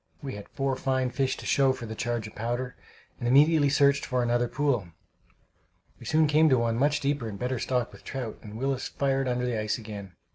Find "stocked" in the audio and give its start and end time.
7.59-7.91